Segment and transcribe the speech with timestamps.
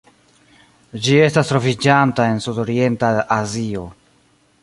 [1.07, 3.87] Ĝi estas troviĝanta en Sudorienta Azio.